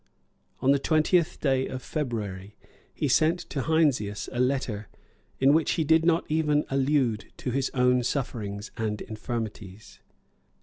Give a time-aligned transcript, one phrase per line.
[0.61, 2.57] On the twentieth of February
[2.91, 4.87] he sent to Heinsius a letter
[5.39, 9.99] in which he did not even allude to his own sufferings and infirmities.